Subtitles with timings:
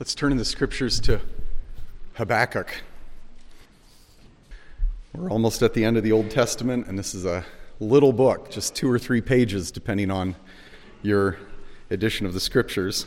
[0.00, 1.20] Let's turn in the scriptures to
[2.14, 2.84] Habakkuk.
[5.12, 7.44] We're almost at the end of the Old Testament, and this is a
[7.80, 10.36] little book, just two or three pages, depending on
[11.02, 11.36] your
[11.90, 13.04] edition of the scriptures.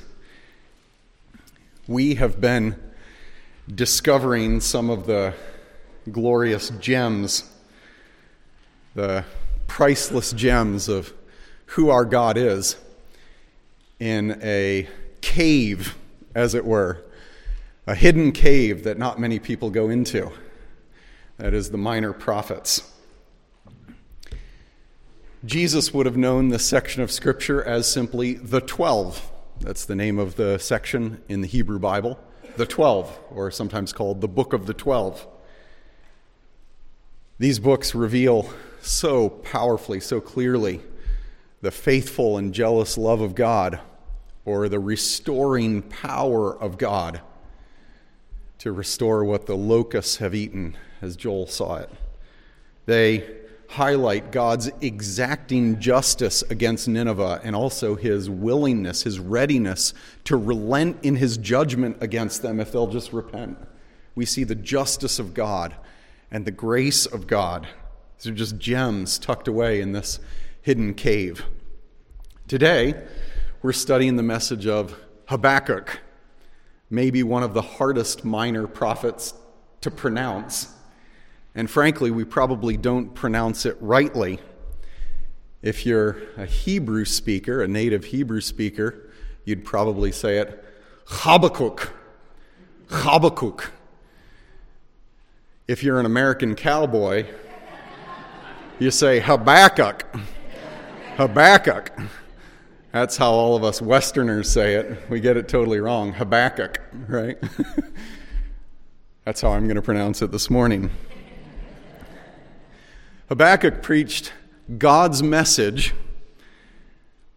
[1.87, 2.75] We have been
[3.73, 5.33] discovering some of the
[6.11, 7.49] glorious gems,
[8.93, 9.25] the
[9.65, 11.11] priceless gems of
[11.65, 12.77] who our God is
[13.99, 14.87] in a
[15.21, 15.95] cave
[16.35, 17.03] as it were,
[17.85, 20.31] a hidden cave that not many people go into.
[21.37, 22.89] That is the minor prophets.
[25.45, 29.29] Jesus would have known this section of Scripture as simply the Twelve.
[29.59, 32.17] That's the name of the section in the Hebrew Bible,
[32.55, 35.27] the Twelve, or sometimes called the Book of the Twelve.
[37.39, 38.49] These books reveal
[38.81, 40.81] so powerfully, so clearly,
[41.61, 43.79] the faithful and jealous love of God
[44.45, 47.21] or the restoring power of God
[48.59, 51.89] to restore what the locusts have eaten, as Joel saw it.
[52.85, 59.93] They highlight God's exacting justice against Nineveh and also his willingness, his readiness
[60.25, 63.57] to relent in his judgment against them if they'll just repent.
[64.15, 65.75] We see the justice of God
[66.29, 67.67] and the grace of God.
[68.17, 70.19] These are just gems tucked away in this
[70.61, 71.43] hidden cave.
[72.47, 72.93] Today,
[73.63, 74.93] we're studying the message of
[75.27, 76.01] Habakkuk,
[76.89, 79.33] maybe one of the hardest minor prophets
[79.79, 80.67] to pronounce.
[81.55, 84.39] And frankly, we probably don't pronounce it rightly.
[85.61, 89.09] If you're a Hebrew speaker, a native Hebrew speaker,
[89.45, 90.61] you'd probably say it
[91.05, 91.93] Habakkuk.
[92.89, 93.71] Habakkuk.
[95.69, 97.27] If you're an American cowboy,
[98.77, 100.03] you say Habakkuk.
[101.15, 101.91] Habakkuk.
[102.93, 105.09] That's how all of us Westerners say it.
[105.09, 106.13] We get it totally wrong.
[106.13, 107.39] Habakkuk, right?
[109.25, 110.91] That's how I'm going to pronounce it this morning.
[113.29, 114.31] Habakkuk preached
[114.77, 115.95] God's message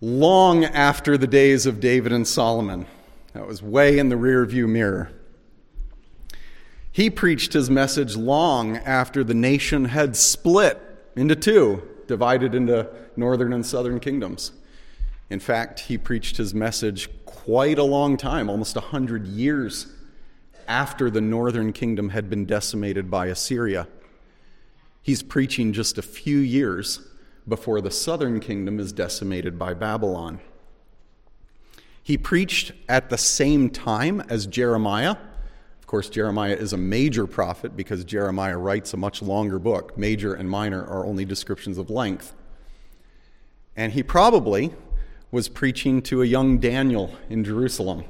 [0.02, 2.84] long after the days of David and Solomon.
[3.32, 5.10] That was way in the rearview mirror.
[6.92, 10.78] He preached his message long after the nation had split
[11.16, 14.52] into two, divided into northern and southern kingdoms.
[15.28, 19.92] In fact, he preached his message quite a long time, almost a hundred years
[20.68, 23.88] after the northern kingdom had been decimated by Assyria.
[25.02, 27.00] He's preaching just a few years
[27.48, 30.40] before the southern kingdom is decimated by Babylon.
[32.02, 35.16] He preached at the same time as Jeremiah.
[35.80, 39.96] Of course, Jeremiah is a major prophet because Jeremiah writes a much longer book.
[39.96, 42.32] Major and minor are only descriptions of length.
[43.76, 44.72] And he probably
[45.30, 48.04] was preaching to a young Daniel in Jerusalem.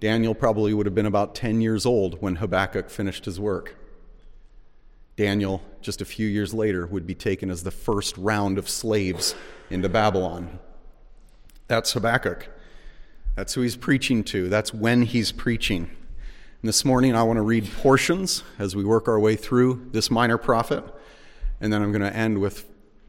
[0.00, 3.76] Daniel probably would have been about 10 years old when Habakkuk finished his work.
[5.16, 9.34] Daniel, just a few years later, would be taken as the first round of slaves
[9.70, 10.60] into Babylon.
[11.66, 12.48] That's Habakkuk.
[13.34, 14.48] That's who he's preaching to.
[14.48, 15.90] That's when he's preaching.
[16.60, 20.10] And this morning, I want to read portions as we work our way through this
[20.10, 20.84] minor prophet.
[21.60, 22.68] And then I'm going to end with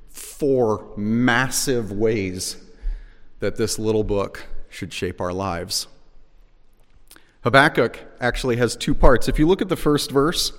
[0.10, 2.58] four massive ways
[3.40, 5.88] that this little book should shape our lives.
[7.44, 9.28] Habakkuk actually has two parts.
[9.28, 10.52] If you look at the first verse,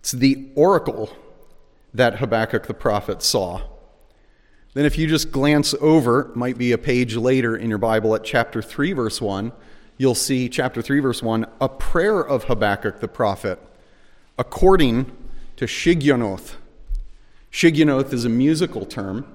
[0.00, 1.10] it's the oracle
[1.92, 3.62] that Habakkuk the prophet saw.
[4.74, 8.22] Then, if you just glance over, might be a page later in your Bible at
[8.22, 9.50] chapter 3, verse 1,
[9.96, 13.58] you'll see chapter 3, verse 1, a prayer of Habakkuk the prophet
[14.38, 15.10] according
[15.56, 16.54] to Shigionoth.
[17.50, 19.26] Shigionoth is a musical term,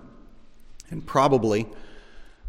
[0.89, 1.67] and probably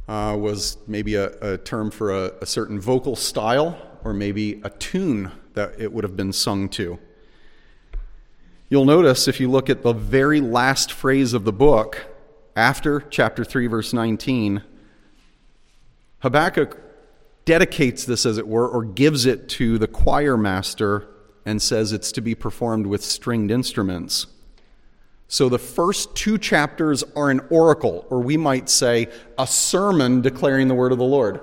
[0.09, 4.71] uh, was maybe a, a term for a, a certain vocal style or maybe a
[4.71, 6.99] tune that it would have been sung to.
[8.69, 12.07] You'll notice if you look at the very last phrase of the book,
[12.57, 14.63] after chapter 3, verse 19,
[16.21, 16.81] Habakkuk
[17.45, 21.07] dedicates this, as it were, or gives it to the choir master
[21.45, 24.27] and says it's to be performed with stringed instruments.
[25.35, 30.69] So the first two chapters are an oracle, or we might say a sermon declaring
[30.69, 31.41] the word of the Lord.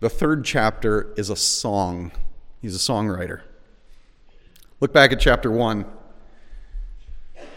[0.00, 2.10] The third chapter is a song.
[2.60, 3.42] He's a songwriter.
[4.80, 5.84] Look back at chapter 1.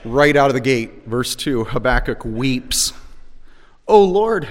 [0.06, 2.94] Right out of the gate, verse 2 Habakkuk weeps.
[3.88, 4.48] O Lord,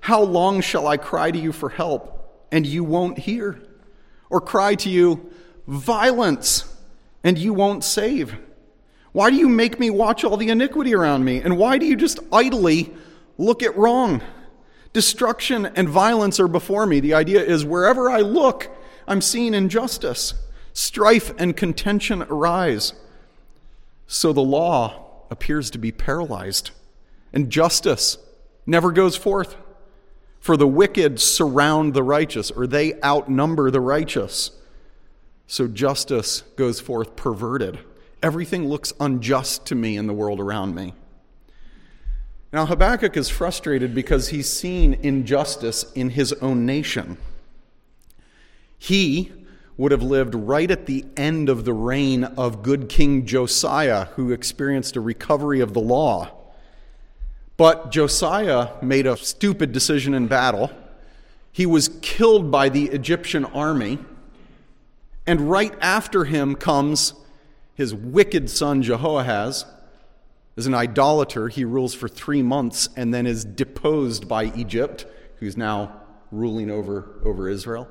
[0.00, 3.60] how long shall I cry to you for help, and you won't hear?
[4.30, 5.30] Or cry to you,
[5.66, 6.64] violence,
[7.22, 8.38] and you won't save?
[9.16, 11.40] Why do you make me watch all the iniquity around me?
[11.40, 12.92] And why do you just idly
[13.38, 14.20] look at wrong?
[14.92, 17.00] Destruction and violence are before me.
[17.00, 18.68] The idea is wherever I look,
[19.08, 20.34] I'm seeing injustice.
[20.74, 22.92] Strife and contention arise.
[24.06, 26.72] So the law appears to be paralyzed,
[27.32, 28.18] and justice
[28.66, 29.56] never goes forth.
[30.40, 34.50] For the wicked surround the righteous, or they outnumber the righteous.
[35.46, 37.78] So justice goes forth perverted.
[38.26, 40.94] Everything looks unjust to me in the world around me.
[42.52, 47.18] Now, Habakkuk is frustrated because he's seen injustice in his own nation.
[48.80, 49.30] He
[49.76, 54.32] would have lived right at the end of the reign of good King Josiah, who
[54.32, 56.32] experienced a recovery of the law.
[57.56, 60.72] But Josiah made a stupid decision in battle.
[61.52, 64.00] He was killed by the Egyptian army.
[65.28, 67.14] And right after him comes
[67.76, 69.64] his wicked son Jehoahaz.
[70.56, 75.06] is an idolater, he rules for three months and then is deposed by Egypt,
[75.36, 76.00] who's now
[76.32, 77.86] ruling over, over Israel.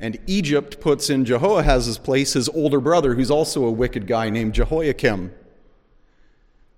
[0.00, 4.54] And Egypt puts in Jehoahaz's place his older brother, who's also a wicked guy named
[4.54, 5.32] Jehoiakim.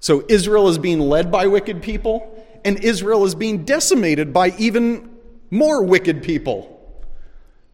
[0.01, 5.11] So Israel is being led by wicked people, and Israel is being decimated by even
[5.51, 6.71] more wicked people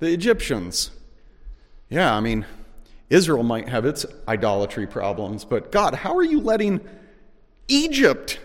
[0.00, 0.91] the Egyptians.
[1.88, 2.47] Yeah, I mean,
[3.10, 6.80] Israel might have its idolatry problems, but God, how are you letting
[7.66, 8.38] Egypt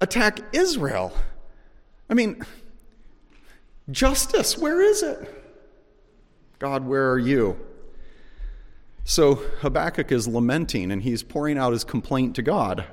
[0.00, 1.12] attack Israel?
[2.08, 2.44] I mean,
[3.90, 5.38] justice, where is it?
[6.58, 7.58] God, where are you?
[9.04, 12.86] So Habakkuk is lamenting and he's pouring out his complaint to God.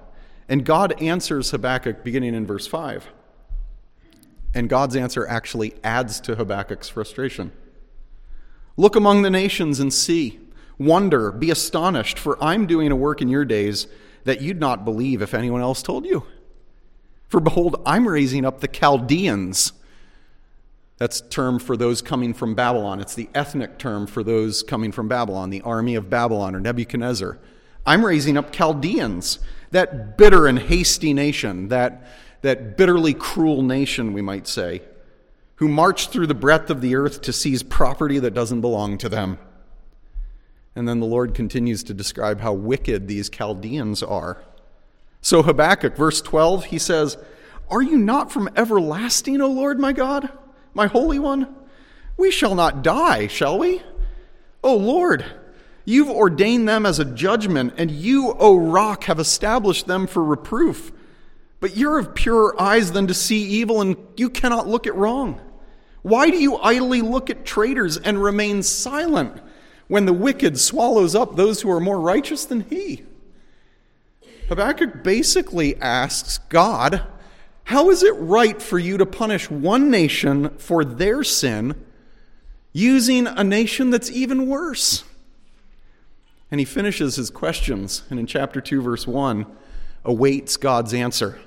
[0.49, 3.07] And God answers Habakkuk beginning in verse 5.
[4.53, 7.51] And God's answer actually adds to Habakkuk's frustration.
[8.79, 10.39] Look among the nations and see.
[10.77, 13.87] Wonder, be astonished, for I'm doing a work in your days
[14.23, 16.23] that you'd not believe if anyone else told you.
[17.27, 19.73] For behold, I'm raising up the Chaldeans.
[20.95, 23.01] That's term for those coming from Babylon.
[23.01, 27.37] It's the ethnic term for those coming from Babylon, the army of Babylon or Nebuchadnezzar.
[27.85, 29.39] I'm raising up Chaldeans,
[29.71, 32.07] that bitter and hasty nation, that,
[32.43, 34.83] that bitterly cruel nation, we might say
[35.59, 39.09] who march through the breadth of the earth to seize property that doesn't belong to
[39.09, 39.37] them.
[40.73, 44.41] And then the Lord continues to describe how wicked these Chaldeans are.
[45.21, 47.17] So, Habakkuk, verse 12, he says,
[47.69, 50.31] Are you not from everlasting, O Lord my God,
[50.73, 51.53] my Holy One?
[52.15, 53.81] We shall not die, shall we?
[54.63, 55.25] O Lord,
[55.83, 60.93] you've ordained them as a judgment, and you, O rock, have established them for reproof.
[61.59, 65.41] But you're of purer eyes than to see evil, and you cannot look at wrong.
[66.01, 69.41] Why do you idly look at traitors and remain silent
[69.87, 73.03] when the wicked swallows up those who are more righteous than he?
[74.47, 77.03] Habakkuk basically asks God,
[77.65, 81.75] How is it right for you to punish one nation for their sin
[82.71, 85.03] using a nation that's even worse?
[86.49, 89.45] And he finishes his questions, and in chapter 2, verse 1,
[90.03, 91.39] awaits God's answer.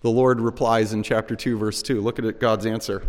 [0.00, 2.00] The Lord replies in chapter 2, verse 2.
[2.00, 3.06] Look at God's answer.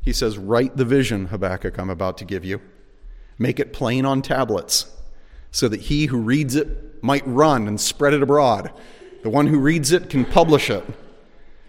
[0.00, 2.60] He says, Write the vision, Habakkuk, I'm about to give you.
[3.38, 4.86] Make it plain on tablets,
[5.50, 8.72] so that he who reads it might run and spread it abroad.
[9.22, 10.84] The one who reads it can publish it.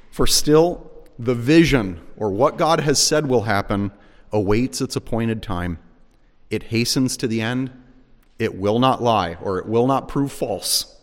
[0.09, 3.91] For still, the vision, or what God has said will happen,
[4.31, 5.79] awaits its appointed time.
[6.49, 7.71] It hastens to the end.
[8.39, 10.97] It will not lie, or it will not prove false.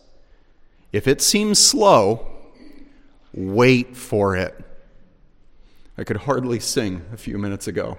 [0.91, 2.27] If it seems slow,
[3.33, 4.65] wait for it
[5.99, 7.97] I could hardly sing a few minutes ago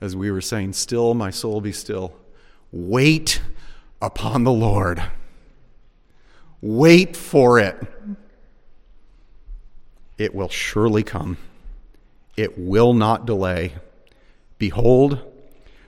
[0.00, 2.14] as we were saying, Still, my soul be still.
[2.70, 3.42] Wait
[4.00, 5.02] upon the Lord.
[6.60, 7.76] Wait for it.
[10.16, 11.38] It will surely come.
[12.36, 13.74] It will not delay.
[14.58, 15.28] Behold,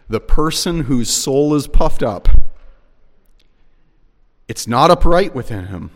[0.09, 2.29] the person whose soul is puffed up,
[4.49, 5.91] it's not upright within him,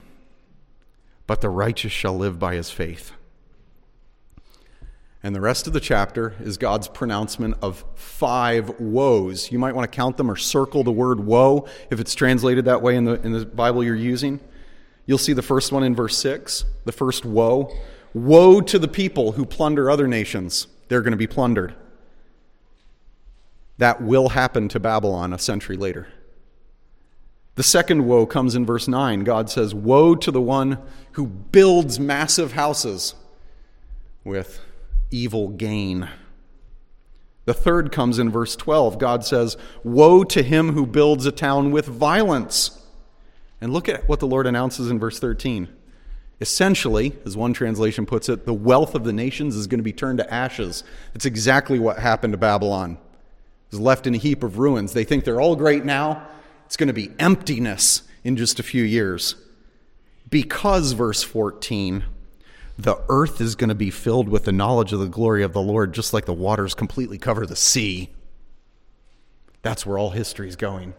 [1.27, 3.11] but the righteous shall live by his faith.
[5.23, 9.51] And the rest of the chapter is God's pronouncement of five woes.
[9.51, 12.83] You might want to count them or circle the word woe if it's translated that
[12.83, 14.39] way in the, in the Bible you're using.
[15.07, 17.75] You'll see the first one in verse 6, the first woe.
[18.15, 20.69] Woe to the people who plunder other nations.
[20.87, 21.75] They're going to be plundered.
[23.79, 26.09] That will happen to Babylon a century later.
[27.57, 29.25] The second woe comes in verse 9.
[29.25, 30.79] God says, Woe to the one
[31.13, 33.15] who builds massive houses
[34.23, 34.61] with
[35.11, 36.09] evil gain.
[37.45, 38.99] The third comes in verse 12.
[38.99, 42.79] God says, Woe to him who builds a town with violence.
[43.61, 45.69] And look at what the Lord announces in verse 13
[46.41, 49.93] Essentially, as one translation puts it, the wealth of the nations is going to be
[49.93, 50.85] turned to ashes.
[51.13, 52.93] That's exactly what happened to Babylon.
[52.93, 54.93] It was left in a heap of ruins.
[54.93, 56.29] They think they're all great now.
[56.67, 59.35] It's going to be emptiness in just a few years.
[60.31, 62.05] Because, verse 14,
[62.79, 65.61] the earth is going to be filled with the knowledge of the glory of the
[65.61, 68.11] Lord, just like the waters completely cover the sea.
[69.63, 70.95] That's where all history is going.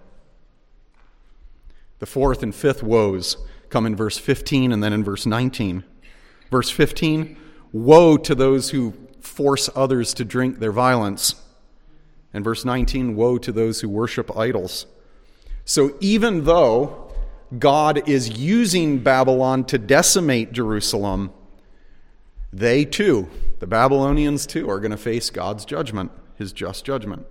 [2.00, 3.38] The fourth and fifth woes
[3.69, 5.86] come in verse 15 and then in verse 19.
[6.51, 7.38] Verse 15
[7.71, 11.36] Woe to those who force others to drink their violence.
[12.33, 14.86] And verse 19 Woe to those who worship idols.
[15.63, 17.13] So even though
[17.57, 21.31] God is using Babylon to decimate Jerusalem,
[22.51, 23.29] they too,
[23.60, 27.25] the Babylonians too, are going to face God's judgment, his just judgment.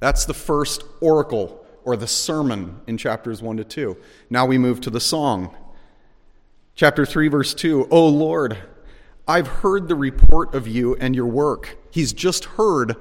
[0.00, 3.96] That's the first oracle or the sermon in chapters 1 to 2.
[4.30, 5.54] Now we move to the song.
[6.74, 8.58] Chapter 3, verse 2 O Lord,
[9.26, 11.76] I've heard the report of you and your work.
[11.90, 12.96] He's just heard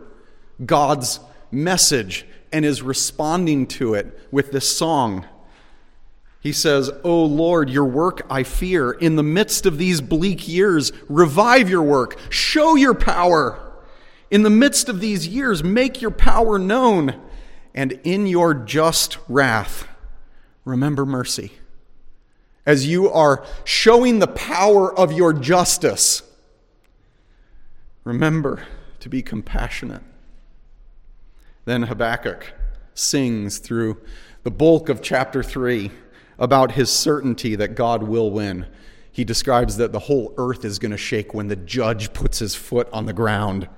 [0.65, 1.19] God's
[1.51, 5.25] message and is responding to it with this song.
[6.41, 8.91] He says, O Lord, your work I fear.
[8.91, 13.59] In the midst of these bleak years, revive your work, show your power.
[14.31, 17.21] In the midst of these years, make your power known.
[17.75, 19.87] And in your just wrath,
[20.65, 21.53] remember mercy.
[22.65, 26.23] As you are showing the power of your justice,
[28.03, 28.63] remember
[28.99, 30.01] to be compassionate.
[31.65, 32.51] Then Habakkuk
[32.95, 34.01] sings through
[34.43, 35.91] the bulk of chapter 3
[36.41, 38.65] about his certainty that God will win.
[39.11, 42.55] He describes that the whole earth is going to shake when the judge puts his
[42.55, 43.69] foot on the ground.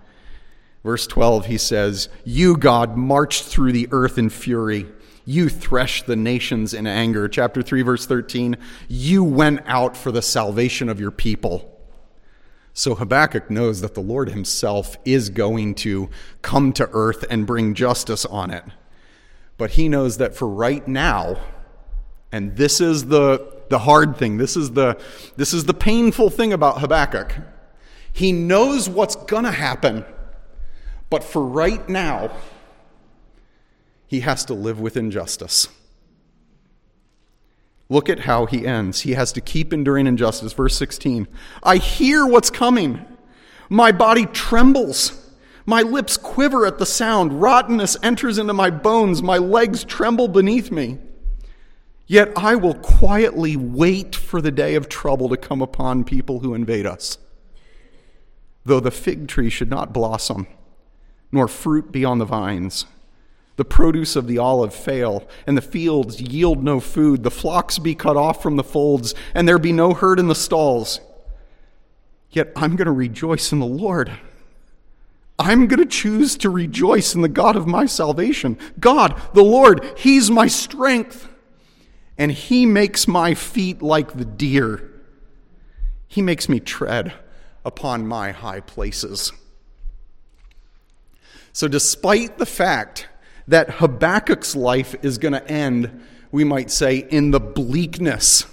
[0.82, 4.88] Verse 12, he says, You, God, marched through the earth in fury.
[5.26, 7.28] You threshed the nations in anger.
[7.28, 8.56] Chapter 3, verse 13,
[8.88, 11.70] You went out for the salvation of your people.
[12.74, 16.10] So Habakkuk knows that the Lord himself is going to
[16.42, 18.64] come to earth and bring justice on it.
[19.58, 21.40] But he knows that for right now,
[22.34, 25.00] and this is the, the hard thing, this is the,
[25.38, 27.36] this is the painful thing about Habakkuk.
[28.12, 30.04] He knows what's going to happen,
[31.12, 32.32] but for right now,
[34.08, 35.68] he has to live with injustice.
[37.88, 39.02] Look at how he ends.
[39.02, 40.54] He has to keep enduring injustice.
[40.54, 41.28] Verse 16
[41.62, 43.06] I hear what's coming.
[43.70, 45.20] My body trembles.
[45.68, 47.42] My lips quiver at the sound.
[47.42, 49.22] Rottenness enters into my bones.
[49.22, 50.98] My legs tremble beneath me.
[52.06, 56.54] Yet I will quietly wait for the day of trouble to come upon people who
[56.54, 57.18] invade us.
[58.66, 60.48] Though the fig tree should not blossom,
[61.32, 62.86] nor fruit be on the vines,
[63.56, 67.96] the produce of the olive fail, and the fields yield no food, the flocks be
[67.96, 71.00] cut off from the folds, and there be no herd in the stalls.
[72.32, 74.12] Yet I'm going to rejoice in the Lord.
[75.38, 78.58] I'm going to choose to rejoice in the God of my salvation.
[78.80, 81.30] God, the Lord, He's my strength
[82.18, 84.90] and he makes my feet like the deer.
[86.08, 87.14] He makes me tread
[87.66, 89.32] upon my high places.
[91.52, 93.08] So, despite the fact
[93.48, 98.46] that Habakkuk's life is going to end, we might say, in the bleakness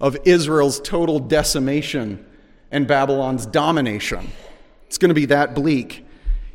[0.00, 2.24] of Israel's total decimation
[2.70, 4.30] and Babylon's domination,
[4.86, 6.06] it's going to be that bleak.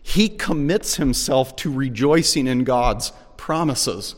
[0.02, 4.16] He commits himself to rejoicing in God's promises.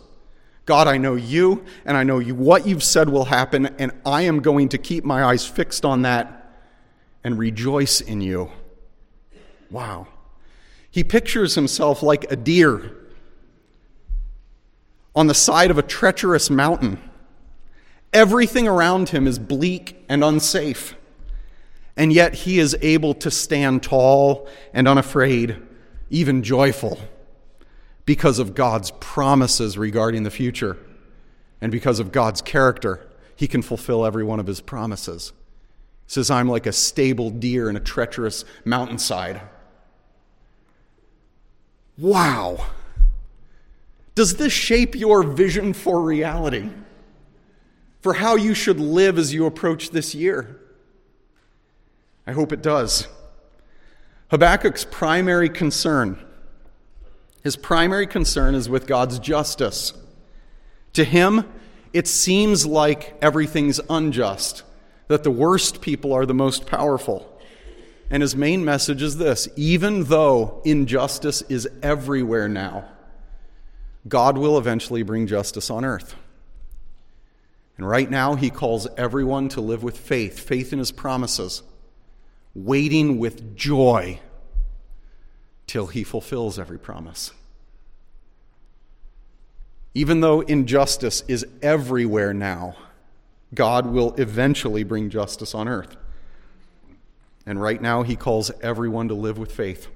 [0.70, 4.22] God, I know you, and I know you, what you've said will happen, and I
[4.22, 6.62] am going to keep my eyes fixed on that
[7.24, 8.52] and rejoice in you.
[9.72, 10.06] Wow.
[10.92, 12.96] He pictures himself like a deer
[15.16, 17.02] on the side of a treacherous mountain.
[18.14, 20.96] Everything around him is bleak and unsafe,
[21.98, 25.58] and yet he is able to stand tall and unafraid,
[26.12, 27.00] even joyful
[28.10, 30.76] because of God's promises regarding the future
[31.62, 33.08] and because of God's character.
[33.36, 35.32] He can fulfill every one of his promises.
[36.08, 39.42] He says, I'm like a stable deer in a treacherous mountainside.
[42.00, 42.66] Wow.
[44.16, 46.68] Does this shape your vision for reality?
[48.02, 50.60] For how you should live as you approach this year?
[52.26, 53.08] I hope it does.
[54.32, 56.26] Habakkuk's primary concern
[57.44, 59.94] his primary concern is with God's justice.
[60.94, 61.46] To him,
[61.94, 64.64] it seems like everything's unjust,
[65.08, 67.26] that the worst people are the most powerful.
[68.10, 72.90] And his main message is this even though injustice is everywhere now,
[74.08, 76.16] God will eventually bring justice on earth.
[77.78, 81.64] And right now, he calls everyone to live with faith, faith in his promises,
[82.54, 84.20] waiting with joy
[85.70, 87.32] till he fulfills every promise.
[89.94, 92.76] Even though injustice is everywhere now,
[93.54, 95.96] God will eventually bring justice on earth.
[97.46, 99.88] And right now, he calls everyone to live with faith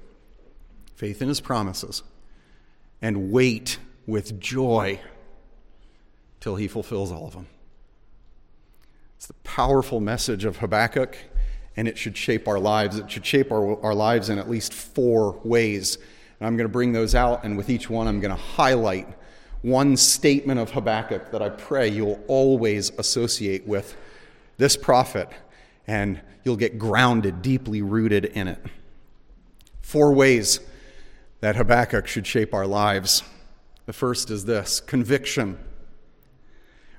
[0.94, 2.04] faith in his promises,
[3.02, 5.00] and wait with joy
[6.38, 7.48] till he fulfills all of them.
[9.16, 11.18] It's the powerful message of Habakkuk,
[11.76, 12.98] and it should shape our lives.
[12.98, 15.96] It should shape our, our lives in at least four ways.
[16.38, 19.08] And I'm going to bring those out, and with each one, I'm going to highlight
[19.62, 23.96] one statement of Habakkuk that I pray you'll always associate with
[24.56, 25.28] this prophet,
[25.86, 28.58] and you'll get grounded, deeply rooted in it.
[29.80, 30.60] Four ways
[31.40, 33.22] that Habakkuk should shape our lives.
[33.86, 35.58] The first is this conviction.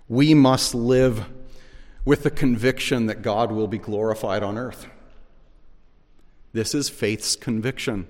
[0.08, 1.26] We must live
[2.06, 4.88] with the conviction that God will be glorified on earth.
[6.54, 8.08] This is faith's conviction.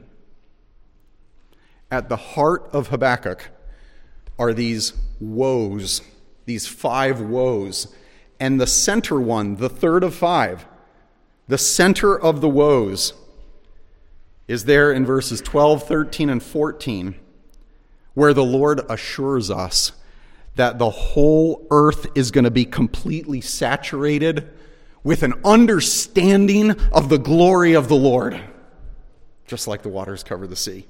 [1.89, 3.49] At the heart of Habakkuk
[4.37, 6.01] are these woes,
[6.45, 7.93] these five woes.
[8.39, 10.65] And the center one, the third of five,
[11.47, 13.13] the center of the woes,
[14.47, 17.15] is there in verses 12, 13, and 14,
[18.13, 19.93] where the Lord assures us
[20.55, 24.49] that the whole earth is going to be completely saturated
[25.03, 28.41] with an understanding of the glory of the Lord,
[29.45, 30.87] just like the waters cover the sea.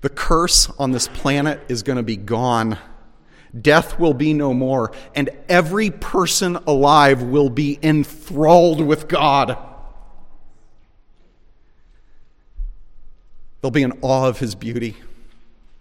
[0.00, 2.78] The curse on this planet is going to be gone.
[3.58, 9.56] Death will be no more, and every person alive will be enthralled with God.
[13.60, 14.96] They'll be in awe of his beauty,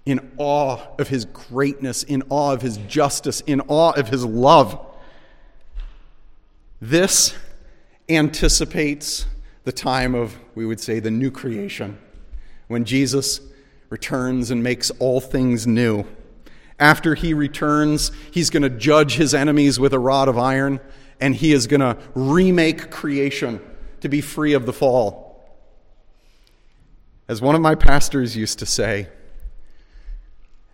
[0.05, 4.83] in awe of his greatness, in awe of his justice, in awe of his love.
[6.81, 7.35] This
[8.09, 9.25] anticipates
[9.63, 11.99] the time of, we would say, the new creation,
[12.67, 13.41] when Jesus
[13.89, 16.05] returns and makes all things new.
[16.79, 20.79] After he returns, he's going to judge his enemies with a rod of iron,
[21.19, 23.61] and he is going to remake creation
[23.99, 25.45] to be free of the fall.
[27.27, 29.07] As one of my pastors used to say,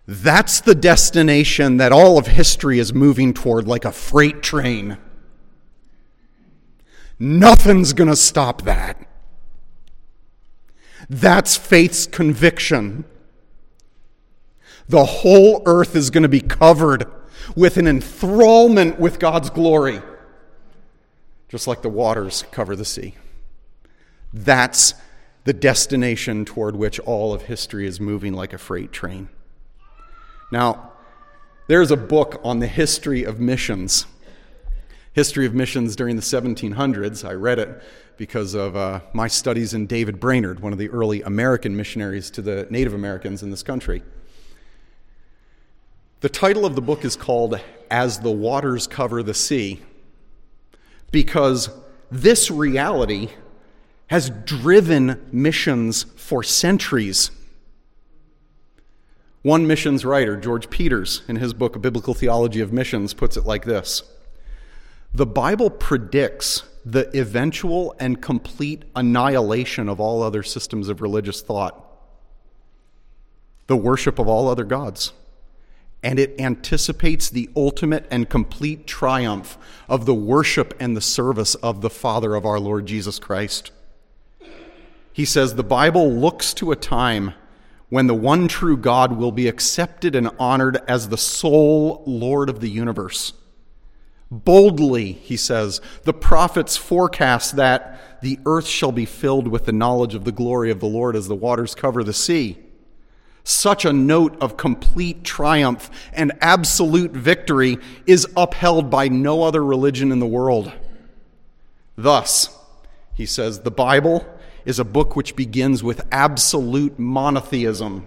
[0.07, 4.97] that's the destination that all of history is moving toward like a freight train.
[7.19, 9.05] Nothing's going to stop that.
[11.09, 13.03] That's faith's conviction.
[14.87, 17.05] The whole earth is going to be covered
[17.55, 20.01] with an enthrallment with God's glory,
[21.49, 23.15] just like the waters cover the sea.
[24.31, 24.93] That's
[25.43, 29.29] the destination toward which all of history is moving like a freight train.
[30.51, 30.93] Now,
[31.67, 34.05] there's a book on the history of missions.
[35.13, 37.27] History of missions during the 1700s.
[37.27, 37.83] I read it
[38.17, 42.41] because of uh, my studies in David Brainerd, one of the early American missionaries to
[42.41, 44.03] the Native Americans in this country.
[46.21, 47.59] The title of the book is called
[47.91, 49.81] As the Waters Cover the Sea
[51.11, 51.69] because
[52.09, 53.29] this reality
[54.07, 57.31] has driven missions for centuries.
[59.47, 63.45] One missions writer, George Peters, in his book, A Biblical Theology of Missions, puts it
[63.45, 64.03] like this
[65.13, 71.81] The Bible predicts the eventual and complete annihilation of all other systems of religious thought,
[73.67, 75.13] the worship of all other gods.
[76.03, 79.57] And it anticipates the ultimate and complete triumph
[79.87, 83.71] of the worship and the service of the Father of our Lord Jesus Christ.
[85.13, 87.33] He says the Bible looks to a time
[87.89, 92.59] when the one true God will be accepted and honored as the sole Lord of
[92.59, 93.33] the universe.
[94.29, 100.15] Boldly, he says, the prophets forecast that the earth shall be filled with the knowledge
[100.15, 102.57] of the glory of the Lord as the waters cover the sea.
[103.45, 110.11] Such a note of complete triumph and absolute victory is upheld by no other religion
[110.11, 110.73] in the world.
[111.95, 112.53] Thus,
[113.13, 114.27] he says, the Bible
[114.67, 118.05] is a book which begins with absolute monotheism.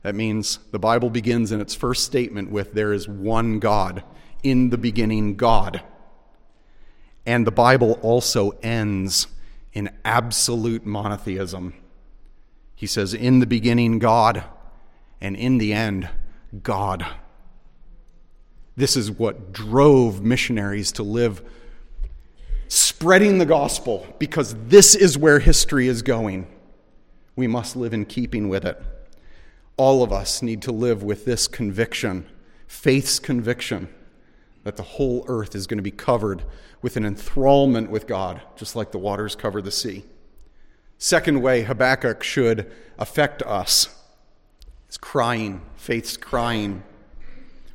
[0.00, 4.02] That means the Bible begins in its first statement with, There is one God
[4.42, 5.82] in the beginning God.
[7.26, 9.26] And the Bible also ends
[9.74, 11.74] in absolute monotheism.
[12.74, 14.44] He says, In the beginning, God,
[15.20, 16.08] and in the end,
[16.62, 17.06] God.
[18.74, 21.42] This is what drove missionaries to live
[22.72, 26.46] spreading the gospel because this is where history is going.
[27.36, 28.82] We must live in keeping with it.
[29.76, 32.26] All of us need to live with this conviction
[32.66, 33.86] faith's conviction
[34.64, 36.42] that the whole earth is going to be covered
[36.80, 40.04] with an enthrallment with God, just like the waters cover the sea.
[40.96, 43.94] Second way Habakkuk should affect us
[44.88, 46.82] is crying, faith's crying.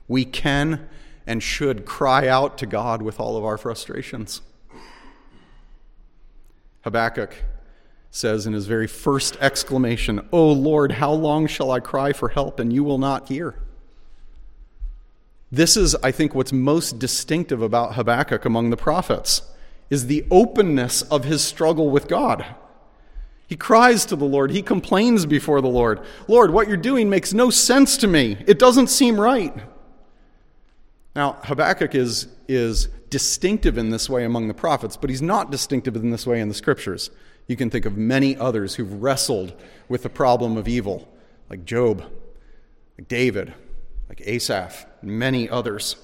[0.07, 0.89] We can
[1.27, 4.41] and should cry out to God with all of our frustrations.
[6.87, 7.35] Habakkuk
[8.11, 12.61] says in his very first exclamation, O Lord, how long shall I cry for help
[12.61, 13.55] and you will not hear?
[15.51, 19.41] This is, I think, what's most distinctive about Habakkuk among the prophets
[19.89, 22.45] is the openness of his struggle with God.
[23.47, 24.51] He cries to the Lord.
[24.51, 25.99] He complains before the Lord.
[26.29, 28.37] Lord, what you're doing makes no sense to me.
[28.47, 29.53] It doesn't seem right.
[31.17, 35.95] Now, Habakkuk is, is distinctive in this way among the prophets, but he's not distinctive
[35.95, 37.09] in this way in the scriptures.
[37.47, 39.53] You can think of many others who've wrestled
[39.87, 41.07] with the problem of evil,
[41.49, 42.03] like Job,
[42.97, 43.53] like David,
[44.09, 45.95] like Asaph, many others.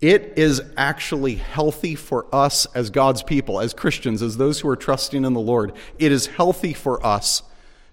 [0.00, 4.76] It is actually healthy for us as God's people, as Christians, as those who are
[4.76, 5.72] trusting in the Lord.
[5.98, 7.42] It is healthy for us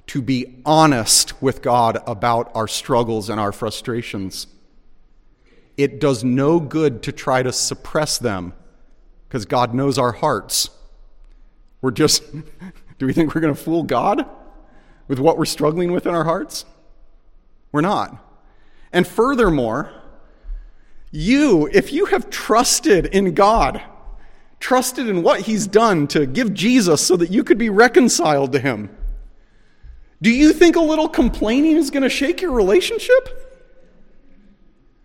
[0.08, 4.48] to be honest with God about our struggles and our frustrations.
[5.78, 8.54] It does no good to try to suppress them
[9.28, 10.70] because God knows our hearts.
[11.82, 12.24] We're just,
[13.00, 14.26] do we think we're going to fool God
[15.08, 16.66] with what we're struggling with in our hearts?
[17.72, 18.24] We're not.
[18.92, 19.92] And furthermore,
[21.12, 23.82] you, if you have trusted in God,
[24.60, 28.60] trusted in what He's done to give Jesus so that you could be reconciled to
[28.60, 28.96] Him,
[30.22, 33.43] do you think a little complaining is going to shake your relationship?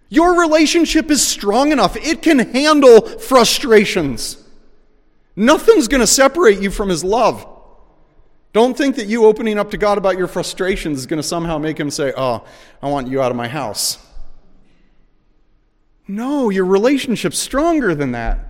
[0.08, 4.42] Your relationship is strong enough, it can handle frustrations.
[5.36, 7.46] Nothing's going to separate you from His love.
[8.52, 11.58] Don't think that you opening up to God about your frustrations is going to somehow
[11.58, 12.44] make Him say, Oh,
[12.82, 13.98] I want you out of my house.
[16.08, 18.40] No, your relationship's stronger than that.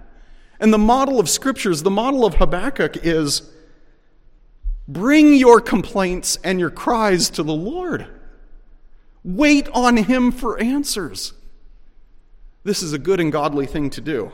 [0.61, 3.51] And the model of scriptures, the model of Habakkuk is
[4.87, 8.07] bring your complaints and your cries to the Lord.
[9.25, 11.33] Wait on Him for answers.
[12.65, 14.33] This is a good and godly thing to do.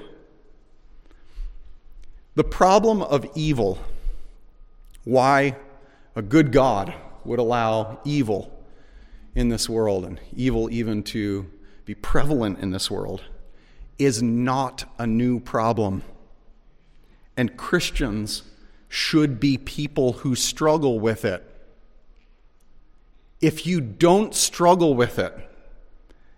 [2.34, 3.78] The problem of evil,
[5.04, 5.56] why
[6.16, 8.50] a good God would allow evil
[9.34, 11.50] in this world and evil even to
[11.84, 13.22] be prevalent in this world
[13.98, 16.02] is not a new problem.
[17.36, 18.42] And Christians
[18.88, 21.42] should be people who struggle with it.
[23.40, 25.36] If you don't struggle with it,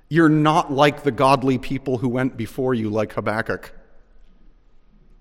[0.08, 3.72] you're not like the godly people who went before you, like Habakkuk.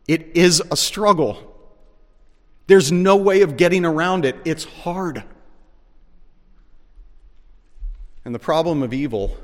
[0.08, 1.52] It is a struggle.
[2.68, 4.36] There's no way of getting around it.
[4.46, 5.24] It's hard.
[8.24, 9.38] And the problem of evil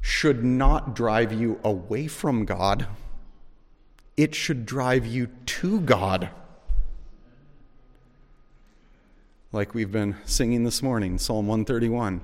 [0.00, 2.86] should not drive you away from God,
[4.16, 6.28] it should drive you to God.
[9.50, 12.20] Like we've been singing this morning, Psalm 131,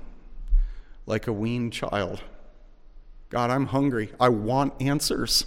[1.05, 2.21] like a weaned child.
[3.31, 4.11] God, I'm hungry.
[4.19, 5.45] I want answers.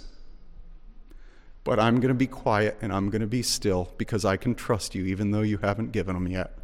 [1.63, 4.55] But I'm going to be quiet and I'm going to be still because I can
[4.55, 6.57] trust you even though you haven't given them yet.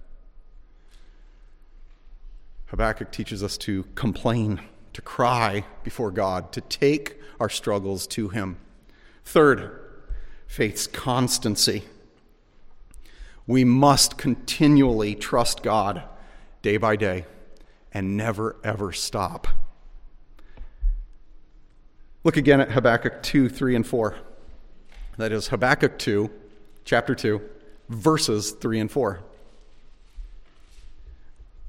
[2.66, 4.62] Habakkuk teaches us to complain
[4.94, 8.58] to cry before God, to take our struggles to Him.
[9.24, 9.80] Third,
[10.48, 11.84] faith's constancy.
[13.46, 16.04] We must continually trust God
[16.62, 17.26] day by day
[17.94, 19.48] and never, ever stop.
[22.24, 24.16] Look again at Habakkuk 2, 3, and 4.
[25.18, 26.30] That is Habakkuk 2,
[26.86, 27.42] chapter 2,
[27.90, 29.20] verses 3 and 4.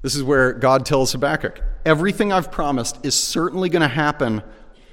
[0.03, 4.43] This is where God tells Habakkuk, everything I've promised is certainly going to happen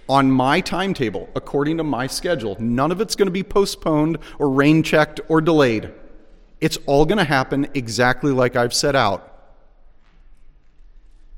[0.09, 2.57] on my timetable, according to my schedule.
[2.59, 5.92] None of it's going to be postponed or rain checked or delayed.
[6.61, 9.27] It's all going to happen exactly like I've set out.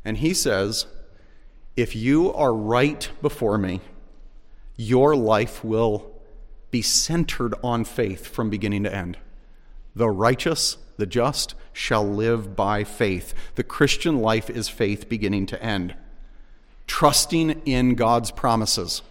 [0.04, 0.86] And he says,
[1.76, 3.80] if you are right before me,
[4.88, 6.10] your life will
[6.70, 9.18] be centered on faith from beginning to end.
[9.94, 13.34] The righteous the just shall live by faith.
[13.54, 15.94] The Christian life is faith beginning to end,
[16.86, 19.02] trusting in God's promises.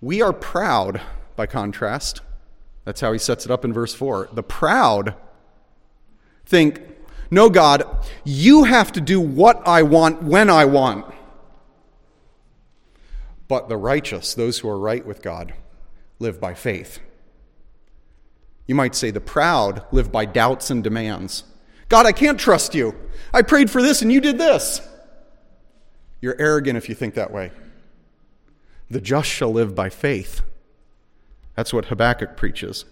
[0.00, 1.00] We are proud,
[1.36, 2.20] by contrast.
[2.84, 4.30] That's how he sets it up in verse 4.
[4.32, 5.14] The proud
[6.46, 6.82] think,
[7.30, 7.84] No, God,
[8.24, 11.14] you have to do what I want when I want.
[13.50, 15.54] But the righteous, those who are right with God,
[16.20, 17.00] live by faith.
[18.68, 21.42] You might say the proud live by doubts and demands.
[21.88, 22.94] God, I can't trust you.
[23.34, 24.80] I prayed for this and you did this.
[26.20, 27.50] You're arrogant if you think that way.
[28.88, 30.42] The just shall live by faith.
[31.56, 32.84] That's what Habakkuk preaches.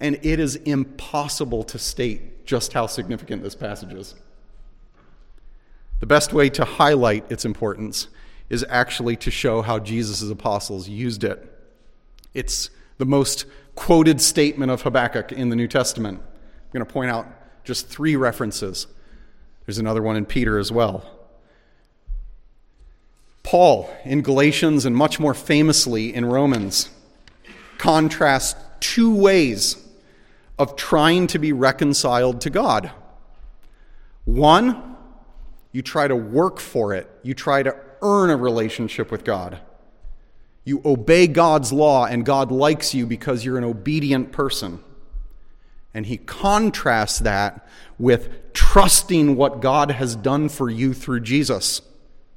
[0.00, 4.14] And it is impossible to state just how significant this passage is.
[6.00, 8.08] The best way to highlight its importance
[8.48, 11.44] is actually to show how Jesus' apostles used it.
[12.34, 16.20] It's the most quoted statement of Habakkuk in the New Testament.
[16.20, 17.26] I'm going to point out
[17.64, 18.86] just three references.
[19.66, 21.04] There's another one in Peter as well.
[23.42, 26.90] Paul in Galatians and much more famously in Romans
[27.78, 29.76] contrasts two ways
[30.58, 32.90] of trying to be reconciled to God.
[34.24, 34.96] One,
[35.72, 39.58] you try to work for it, you try to earn a relationship with God.
[40.64, 44.80] You obey God's law, and God likes you because you're an obedient person.
[45.94, 47.66] And he contrasts that
[47.98, 51.80] with trusting what God has done for you through Jesus,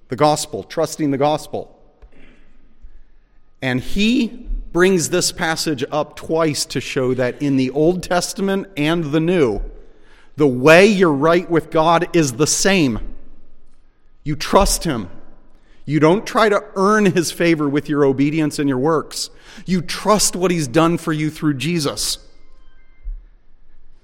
[0.08, 1.78] the gospel, trusting the gospel.
[3.62, 9.06] And he brings this passage up twice to show that in the Old Testament and
[9.06, 9.62] the New,
[10.38, 13.16] the way you're right with God is the same.
[14.24, 15.10] You trust him.
[15.86, 19.30] You don't try to earn his favor with your obedience and your works.
[19.66, 22.20] You trust what he's done for you through Jesus.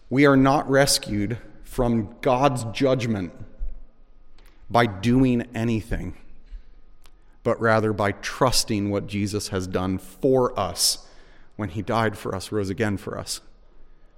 [0.09, 3.33] We are not rescued from God's judgment
[4.69, 6.17] by doing anything,
[7.43, 11.07] but rather by trusting what Jesus has done for us
[11.55, 13.41] when he died for us, rose again for us.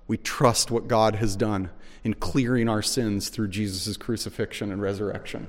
[0.07, 1.69] We trust what God has done
[2.03, 5.47] in clearing our sins through Jesus' crucifixion and resurrection.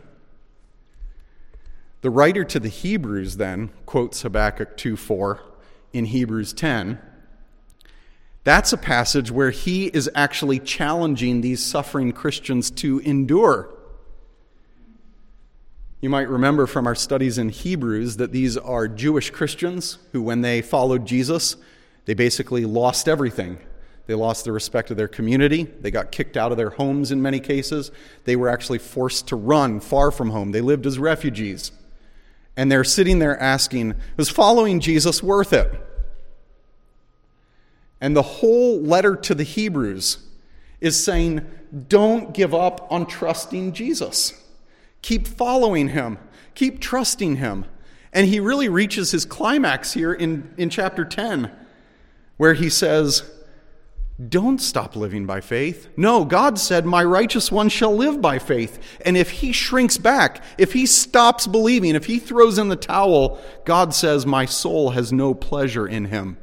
[2.03, 5.41] The writer to the Hebrews then quotes Habakkuk 2 4
[5.93, 6.99] in Hebrews 10
[8.43, 13.75] that's a passage where he is actually challenging these suffering Christians to endure.
[16.01, 20.41] You might remember from our studies in Hebrews that these are Jewish Christians who, when
[20.41, 21.57] they followed Jesus,
[22.07, 23.59] they basically lost everything.
[24.07, 25.65] They lost the respect of their community.
[25.65, 27.91] They got kicked out of their homes in many cases.
[28.25, 30.53] They were actually forced to run far from home.
[30.53, 31.71] They lived as refugees.
[32.61, 35.73] And they're sitting there asking, Was following Jesus worth it?
[38.03, 40.19] And the whole letter to the Hebrews
[40.79, 41.47] is saying,
[41.89, 44.35] don't give up on trusting Jesus.
[45.01, 46.19] Keep following him,
[46.55, 47.65] keep trusting him.
[48.13, 51.51] And he really reaches his climax here in, in chapter 10,
[52.37, 53.23] where he says,
[54.29, 55.89] Don't stop living by faith.
[55.97, 58.79] No, God said, My righteous one shall live by faith.
[59.07, 63.41] And if he shrinks back, if he stops believing, if he throws in the towel,
[63.65, 66.37] God says, My soul has no pleasure in him.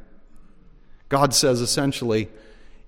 [1.08, 2.28] God says essentially,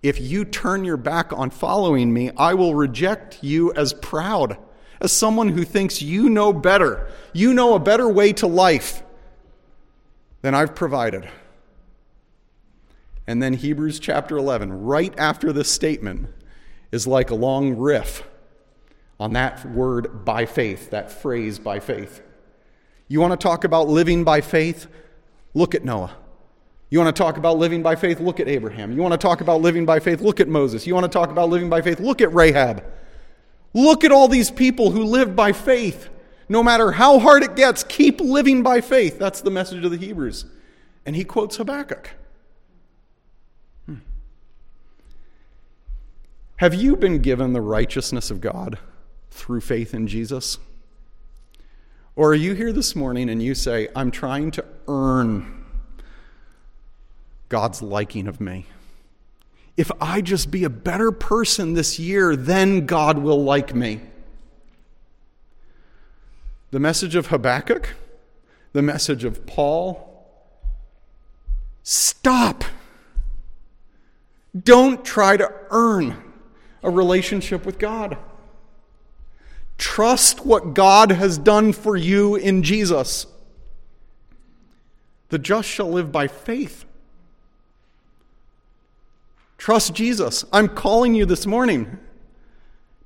[0.03, 4.59] if you turn your back on following me, I will reject you as proud,
[5.01, 9.03] as someone who thinks you know better, you know a better way to life
[10.43, 11.29] than I've provided.
[13.31, 16.31] And then Hebrews chapter 11, right after this statement,
[16.91, 18.25] is like a long riff
[19.21, 22.23] on that word by faith, that phrase by faith.
[23.07, 24.89] You want to talk about living by faith?
[25.55, 26.17] Look at Noah.
[26.91, 28.19] You want to talk about living by faith?
[28.19, 28.91] Look at Abraham.
[28.91, 30.21] You want to talk about living by faith?
[30.21, 30.85] Look at Moses.
[30.85, 32.01] You want to talk about living by faith?
[32.01, 32.83] Look at Rahab.
[33.75, 36.09] Look at all these people who live by faith.
[36.49, 39.21] No matter how hard it gets, keep living by faith.
[39.21, 40.47] That's the message of the Hebrews.
[41.07, 42.17] And he quotes Habakkuk.
[46.61, 48.79] Have you been given the righteousness of God
[49.31, 50.59] through faith in Jesus?
[52.15, 55.65] Or are you here this morning and you say, I'm trying to earn
[57.49, 58.67] God's liking of me.
[59.79, 64.03] If I just be a better person this year, then God will like me.
[66.73, 67.95] The message of Habakkuk,
[68.75, 70.27] the message of Paul
[71.83, 72.65] stop.
[74.63, 76.25] Don't try to earn
[76.83, 78.17] a relationship with God.
[79.79, 83.27] Trust what God has done for you in Jesus.
[85.31, 86.85] The just shall live by faith.
[89.57, 90.45] Trust Jesus.
[90.53, 91.99] I'm calling you this morning.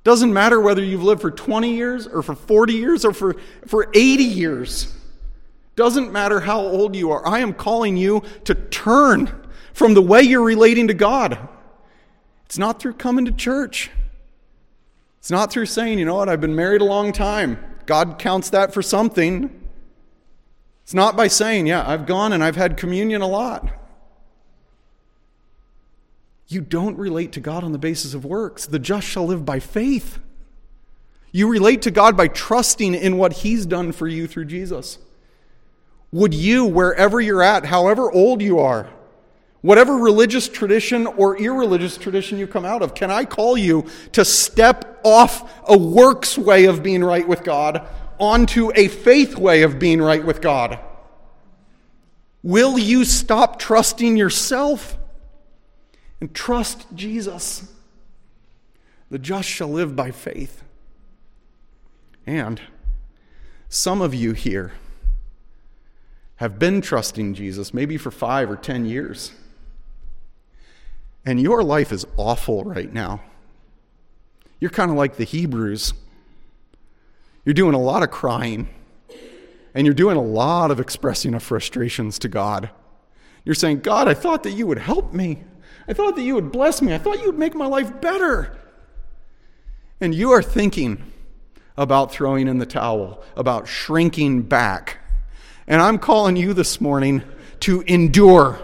[0.03, 3.35] Doesn't matter whether you've lived for 20 years or for 40 years or for,
[3.67, 4.93] for 80 years.
[5.75, 7.25] Doesn't matter how old you are.
[7.27, 11.49] I am calling you to turn from the way you're relating to God.
[12.55, 13.91] It's not through coming to church.
[15.19, 17.59] It's not through saying, you know what, I've been married a long time.
[17.85, 19.49] God counts that for something.
[20.83, 23.67] It's not by saying, yeah, I've gone and I've had communion a lot.
[26.47, 28.65] You don't relate to God on the basis of works.
[28.65, 30.19] The just shall live by faith.
[31.33, 34.97] You relate to God by trusting in what He's done for you through Jesus.
[36.13, 38.87] Would you, wherever you're at, however old you are,
[39.65, 44.23] whatever religious tradition or irreligious tradition you come out of, can I call you to
[44.23, 47.81] step off a works way of being right with God
[48.19, 50.77] onto a faith way of being right with God?
[52.43, 54.99] Will you stop trusting yourself
[56.21, 57.67] and trust Jesus?
[59.09, 60.61] The just shall live by faith.
[62.27, 62.61] And
[63.67, 64.73] some of you here
[66.35, 69.31] have been trusting Jesus maybe for five or ten years.
[71.25, 73.21] And your life is awful right now.
[74.59, 75.93] You're kind of like the Hebrews.
[77.43, 78.69] You're doing a lot of crying,
[79.73, 82.69] and you're doing a lot of expressing of frustrations to God.
[83.43, 85.43] You're saying, God, I thought that you would help me.
[85.87, 86.93] I thought that you would bless me.
[86.93, 88.57] I thought you would make my life better.
[90.01, 91.11] And you are thinking
[91.77, 94.97] about throwing in the towel, about shrinking back.
[95.67, 97.23] And I'm calling you this morning
[97.61, 98.59] to endure.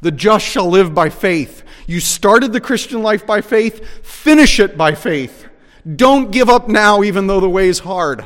[0.00, 1.62] The just shall live by faith.
[1.86, 5.46] You started the Christian life by faith, finish it by faith.
[5.94, 8.24] Don't give up now, even though the way is hard.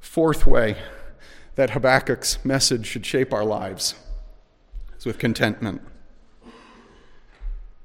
[0.00, 0.76] Fourth way
[1.54, 3.94] that Habakkuk's message should shape our lives
[4.98, 5.82] is with contentment.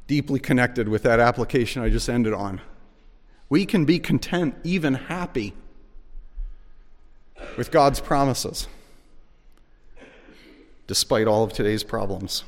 [0.07, 2.61] Deeply connected with that application I just ended on.
[3.49, 5.53] We can be content, even happy,
[7.57, 8.67] with God's promises
[10.87, 12.43] despite all of today's problems.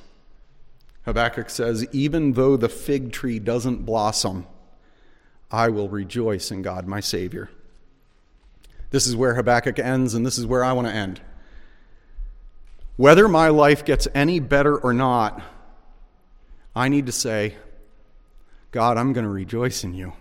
[1.05, 4.47] Habakkuk says, Even though the fig tree doesn't blossom,
[5.51, 7.49] I will rejoice in God, my Savior.
[8.89, 11.21] This is where Habakkuk ends, and this is where I want to end.
[12.97, 15.41] Whether my life gets any better or not,
[16.75, 17.55] I need to say,
[18.71, 20.13] God, I'm going to rejoice in you.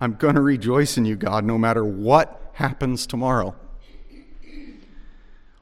[0.00, 3.54] I'm going to rejoice in you, God, no matter what happens tomorrow.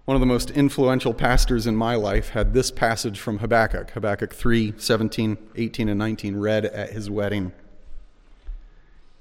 [0.05, 4.35] One of the most influential pastors in my life had this passage from Habakkuk, Habakkuk
[4.35, 7.53] 3 17, 18, and 19, read at his wedding.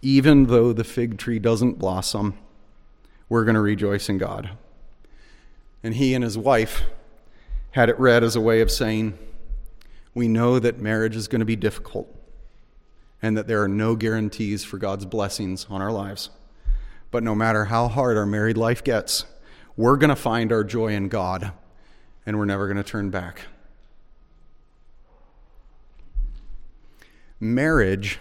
[0.02, 2.38] Even though the fig tree doesn't blossom,
[3.30, 4.50] we're going to rejoice in God.
[5.82, 6.84] And he and his wife
[7.72, 9.18] had it read as a way of saying,
[10.14, 12.14] We know that marriage is going to be difficult
[13.22, 16.30] and that there are no guarantees for God's blessings on our lives.
[17.10, 19.24] But no matter how hard our married life gets,
[19.76, 21.52] we're going to find our joy in God
[22.26, 23.42] and we're never going to turn back.
[27.40, 28.20] Marriage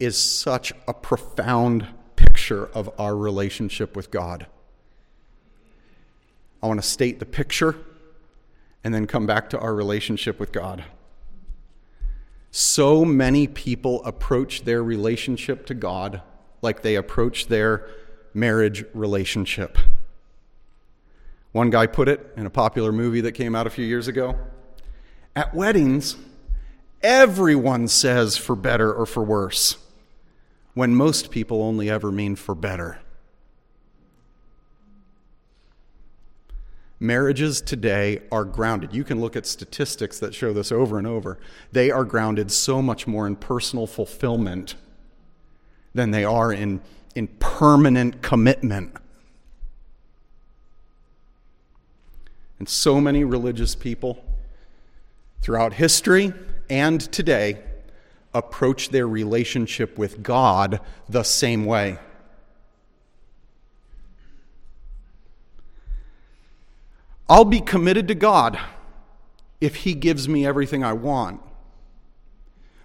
[0.00, 4.46] is such a profound picture of our relationship with God.
[6.62, 7.76] I want to state the picture
[8.82, 10.84] and then come back to our relationship with God.
[12.50, 16.22] So many people approach their relationship to God
[16.62, 17.88] like they approach their
[18.32, 19.78] marriage relationship.
[21.54, 24.36] One guy put it in a popular movie that came out a few years ago
[25.36, 26.16] At weddings,
[27.00, 29.76] everyone says for better or for worse,
[30.74, 32.98] when most people only ever mean for better.
[36.98, 38.92] Marriages today are grounded.
[38.92, 41.38] You can look at statistics that show this over and over.
[41.70, 44.74] They are grounded so much more in personal fulfillment
[45.94, 46.80] than they are in,
[47.14, 48.96] in permanent commitment.
[52.64, 54.24] And so many religious people
[55.42, 56.32] throughout history
[56.70, 57.62] and today
[58.32, 61.98] approach their relationship with God the same way.
[67.28, 68.58] I'll be committed to God
[69.60, 71.42] if He gives me everything I want.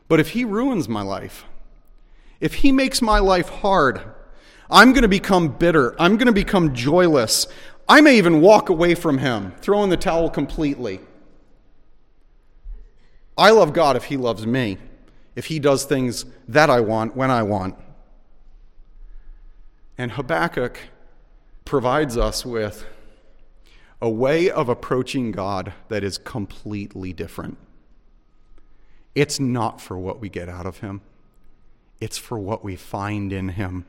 [0.09, 1.45] But if He ruins my life,
[2.41, 4.01] if He makes my life hard,
[4.69, 5.95] I'm going to become bitter.
[6.01, 7.47] I'm going to become joyless.
[7.89, 10.99] I may even walk away from him, throw in the towel completely.
[13.35, 14.77] I love God if he loves me,
[15.35, 17.75] if he does things that I want when I want.
[19.97, 20.77] And Habakkuk
[21.65, 22.85] provides us with
[23.99, 27.57] a way of approaching God that is completely different.
[29.15, 31.01] It's not for what we get out of him,
[31.99, 33.85] it's for what we find in him.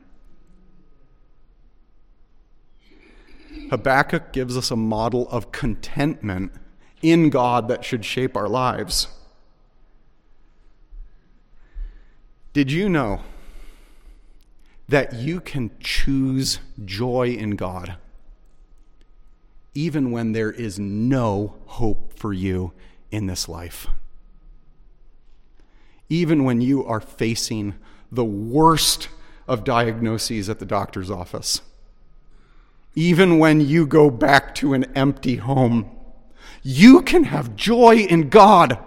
[3.71, 6.51] Habakkuk gives us a model of contentment
[7.01, 9.07] in God that should shape our lives.
[12.53, 13.21] Did you know
[14.87, 17.95] that you can choose joy in God
[19.73, 22.73] even when there is no hope for you
[23.09, 23.87] in this life?
[26.11, 27.73] even when you are facing
[28.11, 29.07] the worst
[29.47, 31.61] of diagnoses at the doctor's office,
[32.95, 35.89] even when you go back to an empty home,
[36.63, 38.77] you can have joy in God.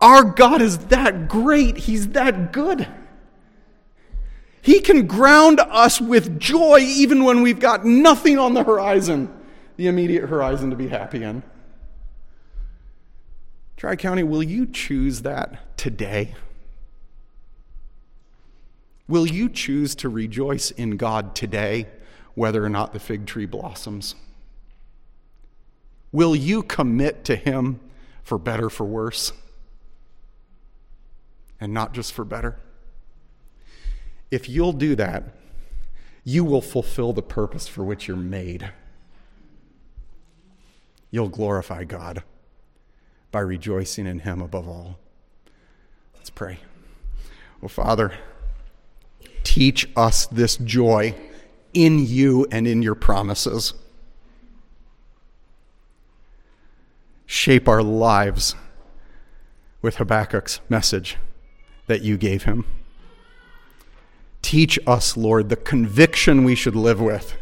[0.00, 2.88] Our God is that great, He's that good.
[4.60, 9.32] He can ground us with joy even when we've got nothing on the horizon,
[9.76, 11.42] the immediate horizon to be happy in.
[13.76, 16.34] Tri County, will you choose that today?
[19.12, 21.86] Will you choose to rejoice in God today,
[22.34, 24.14] whether or not the fig tree blossoms?
[26.12, 27.78] Will you commit to Him
[28.22, 29.34] for better, for worse?
[31.60, 32.58] And not just for better?
[34.30, 35.24] If you'll do that,
[36.24, 38.70] you will fulfill the purpose for which you're made.
[41.10, 42.22] You'll glorify God
[43.30, 44.98] by rejoicing in Him above all.
[46.14, 46.60] Let's pray.
[47.60, 48.14] Well, Father,
[49.52, 51.14] teach us this joy
[51.74, 53.74] in you and in your promises.
[57.26, 58.54] Shape our lives
[59.82, 61.18] with Habakkuk's message
[61.86, 62.64] that you gave him.
[64.40, 67.36] Teach us, Lord, the conviction we should live with.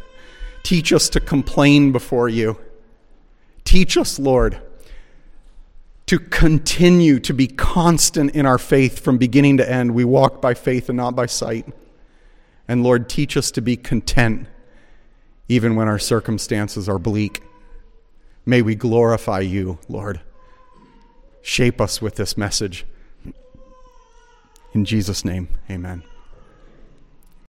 [0.65, 2.59] Teach us to complain before you.
[3.63, 4.61] Teach us, Lord,
[6.07, 9.95] to continue to be constant in our faith from beginning to end.
[9.95, 11.73] We walk by faith and not by sight.
[12.71, 14.47] And Lord, teach us to be content
[15.49, 17.43] even when our circumstances are bleak.
[18.47, 20.21] May we glorify you, Lord.
[21.43, 22.87] Shape us with this message.
[24.73, 26.05] In Jesus' name, amen.